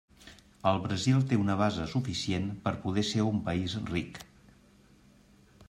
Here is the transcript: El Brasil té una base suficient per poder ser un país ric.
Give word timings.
El 0.69 0.79
Brasil 0.85 1.19
té 1.33 1.37
una 1.41 1.57
base 1.59 1.85
suficient 1.91 2.49
per 2.63 2.73
poder 2.87 3.05
ser 3.13 3.27
un 3.33 3.39
país 3.51 3.77
ric. 3.93 4.21